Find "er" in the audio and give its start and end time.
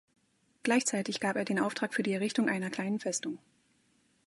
1.35-1.45